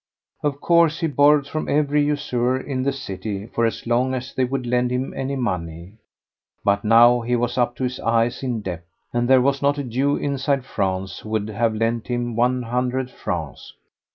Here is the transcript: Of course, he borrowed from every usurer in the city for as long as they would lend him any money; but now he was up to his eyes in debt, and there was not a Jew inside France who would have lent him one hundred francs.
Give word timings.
Of 0.41 0.59
course, 0.61 1.01
he 1.01 1.05
borrowed 1.05 1.45
from 1.45 1.69
every 1.69 2.03
usurer 2.03 2.59
in 2.59 2.81
the 2.81 2.91
city 2.91 3.45
for 3.45 3.67
as 3.67 3.85
long 3.85 4.15
as 4.15 4.33
they 4.33 4.43
would 4.45 4.65
lend 4.65 4.89
him 4.91 5.13
any 5.15 5.35
money; 5.35 5.91
but 6.65 6.83
now 6.83 7.21
he 7.21 7.35
was 7.35 7.55
up 7.55 7.75
to 7.75 7.83
his 7.83 7.99
eyes 7.99 8.41
in 8.41 8.61
debt, 8.61 8.83
and 9.13 9.27
there 9.27 9.41
was 9.41 9.61
not 9.61 9.77
a 9.77 9.83
Jew 9.83 10.15
inside 10.17 10.65
France 10.65 11.19
who 11.19 11.29
would 11.29 11.49
have 11.49 11.75
lent 11.75 12.07
him 12.07 12.35
one 12.35 12.63
hundred 12.63 13.11
francs. 13.11 13.73